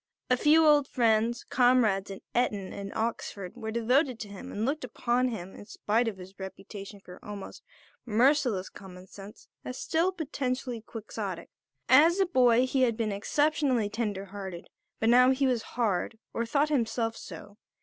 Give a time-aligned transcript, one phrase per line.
[0.31, 4.83] A few old friends, comrades at Eton and Oxford, were devoted to him and looked
[4.83, 7.61] upon him, in spite of his reputation for almost
[8.03, 11.51] merciless common sense, as still potentially Quixotic.
[11.87, 16.47] As a boy he had been exceptionally tender hearted; but now he was hard, or
[16.47, 17.57] thought himself so.